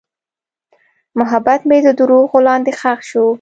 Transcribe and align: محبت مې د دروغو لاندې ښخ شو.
محبت 1.19 1.61
مې 1.69 1.77
د 1.85 1.89
دروغو 1.99 2.37
لاندې 2.47 2.71
ښخ 2.79 2.99
شو. 3.09 3.25